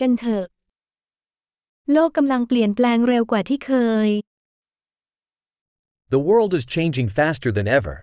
[0.00, 0.46] กันเถอะ
[1.92, 3.72] โลกกำลังเปลี่ยนแปลงเร็วกว่าที่เค
[4.06, 4.08] ย
[6.14, 7.96] The world is changing faster than ever.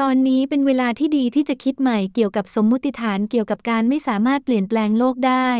[0.00, 5.50] ตอนนี้เป็นเวลาที่ดีที่จะคิดใหม่เกี่ยวกับสมมุติฐานเกี่ยวกับการไม่สามารถเปลี่ยนแปลงโลกได้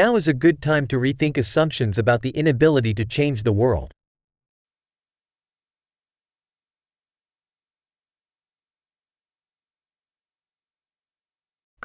[0.00, 3.90] Now is a good time to rethink assumptions about the inability to change the world.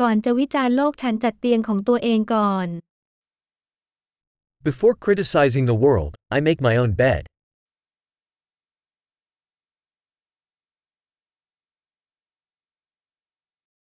[0.01, 2.67] ก่อนจะวิจารณ์โลกฉันจัดเตียงของตัวเองก่อน
[4.69, 7.23] Before criticizing the world, I make my own bed.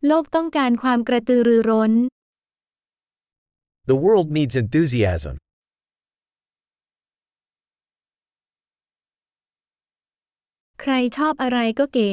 [0.07, 1.93] โลกต้องการความกระตือรือร้น
[3.91, 5.35] The world needs enthusiasm.
[10.81, 12.13] ใครชอบอะไรก็เก๋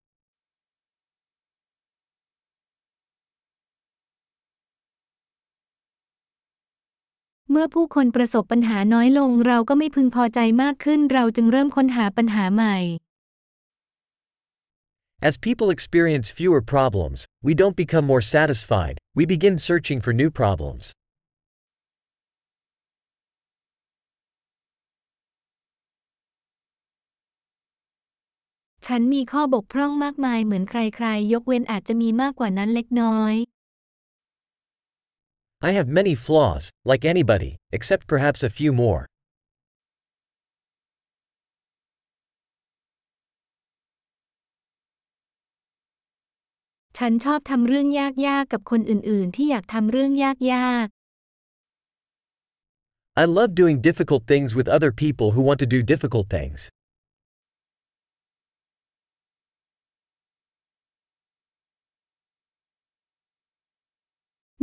[7.53, 12.77] เมื่อผู้คนประสบปัญหาน้อยลงเราก็ไม่พึงพอใจมากขึ้นเราจึงเริ่มค้นหาปัญหาใหม่
[15.29, 20.29] As people experience fewer problems, we don't become more satisfied, we begin searching for new
[20.41, 20.83] problems.
[28.87, 33.35] ฉันมีข้อบกพร่องมากมายเหมือนใครๆ ยกเว้นอาจจะมีมากกว่านั้นเล็กน้อย
[35.63, 39.05] I have many flaws, like anybody, except perhaps a few more.
[53.15, 56.69] I love doing difficult things with other people who want to do difficult things.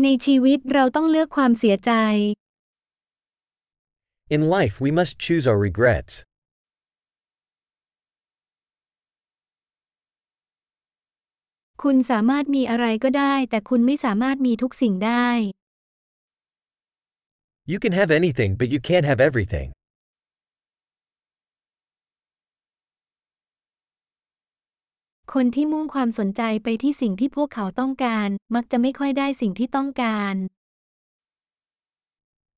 [0.02, 1.92] ในชีวิตเราต้องเลือกความเสียใจ
[4.36, 6.12] In life, we must choose our regrets.
[11.82, 15.28] คุณสามารถมีอะไรก็ได้ แต่คุณไม่สามารถมีทุกสิ่งได้
[17.72, 19.68] You can have anything, but you can't have everything.
[25.34, 30.34] คนที่มุ่งความสนใจไปที่สิ่งที่พวกเขาต้องการ มักจะไม่ค่อยได้สิ่งที่ต้องการ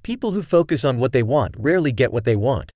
[0.08, 2.68] People who focus on what they want rarely get what they want.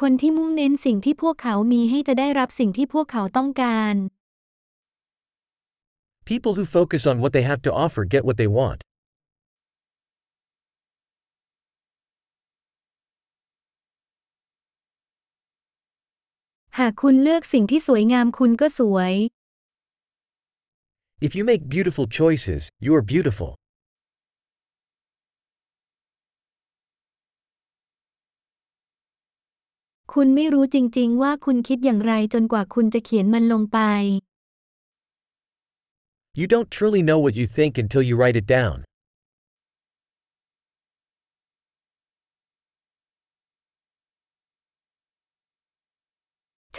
[0.00, 3.94] คนที่มุ่งเน้นสิ่งที่พวกเขามีให้จะได้รับสิ่งที่พวกเขาต้องการ
[6.30, 8.80] People who focus on what they have to offer get what they want.
[16.80, 19.12] หากคุณเลือกสิ่งที่สวยงามคุณก็สวย
[21.26, 23.50] If you make beautiful choices, you are beautiful.
[30.12, 33.78] คุณไม่รู้จริงๆว่าคุณคิดอย่างไรจนกว่าคุณจะเขียนมันลงไป
[36.40, 38.78] You don't truly know what you think until you write it down.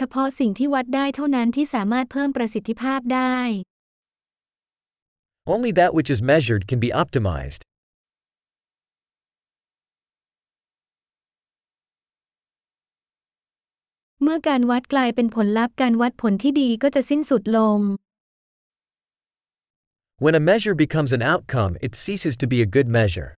[0.00, 3.38] ฉพาะสิ่งที่วัดได้เท่านั้นที่สามารถเพิ่มประสิทธิภาพได้
[5.54, 7.60] Only that which is measured can be optimized.
[14.22, 17.78] เมื่อการวัดกลายเป็นผลลัพธ์การวัดผลที่ดีก็จะสิ้นสุดลง
[20.24, 23.30] When a measure becomes an outcome, it ceases to be a good measure.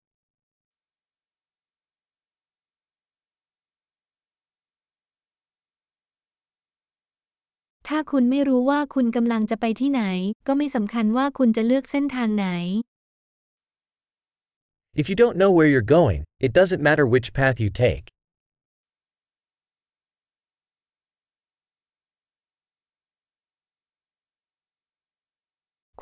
[7.94, 10.02] ถ้าคุณไม่รู้ว่าคุณกำลังจะไปที่ไหน
[10.46, 12.46] ก็ไม่สำคัญว่าคุณจะเลือกเส้นทางไหน
[15.00, 18.04] If you don't know where you're going, it doesn't matter which path you take.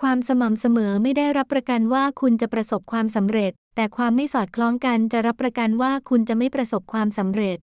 [0.01, 7.59] ความสม่ำเสมอไม่ได้รับประกันว่าคุณจะประสบความสำเร็จ แต่ความไม่สอดคล้องกันจะรับประกันว่าคุณจะไม่ประสบความสำเร็จ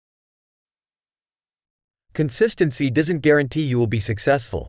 [2.13, 4.67] Consistency doesn't guarantee you will be successful.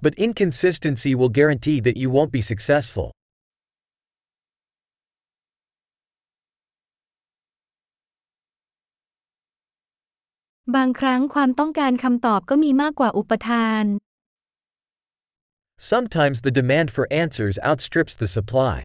[0.00, 3.10] But inconsistency will guarantee that you won't be successful.
[15.78, 18.82] Sometimes the demand for answers outstrips the supply.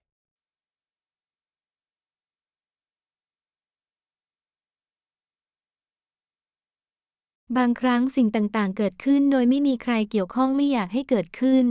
[7.58, 11.66] บางครั้งสิ่งต่างๆ เกิดขึ้นโดยไม่มีใครเกี่ยวข้องไม่อยากให้เกิดขึ้น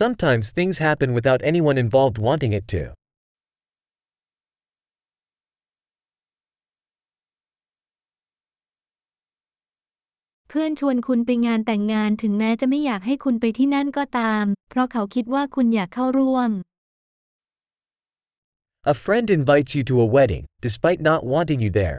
[0.00, 2.82] Sometimes things happen without anyone involved wanting it to.
[10.48, 16.50] เพื่อนชวนคุณไปงานแต่งงานถึงแม้จะไม่อยากให้คุณไปที่นั่นก็ตาม เพราะเขาคิดว่าคุณอยากเข้าร่วม
[18.94, 21.98] A friend invites you to a wedding, despite not wanting you there,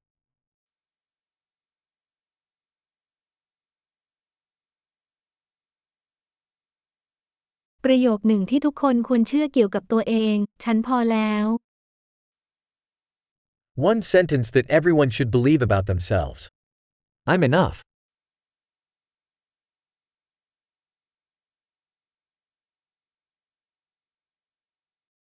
[7.83, 11.45] ประโยคหนึ่งที่ทุกคนควรเชื่อเกี่ยวกับตัวเอง ฉันพอแล้ว
[13.91, 16.41] One sentence that everyone should believe about themselves.
[17.31, 17.77] I'm enough.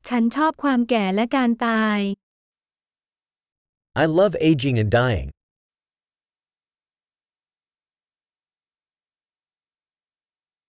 [0.08, 1.98] ฉันชอบความแก่และการตาย
[4.02, 5.28] I love aging and dying.